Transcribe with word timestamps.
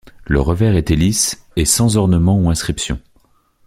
Le 0.25 0.41
revers 0.41 0.77
était 0.77 0.95
lisse 0.95 1.45
et 1.55 1.63
sans 1.65 1.95
ornement 1.95 2.35
ou 2.39 2.49
inscription. 2.49 2.99